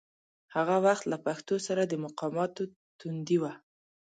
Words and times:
هغه 0.55 0.75
وخت 0.85 1.03
له 1.11 1.17
پښتو 1.25 1.55
سره 1.67 1.81
د 1.85 1.93
مقاماتو 2.05 2.63
تندي 2.99 3.37
و. 3.39 3.43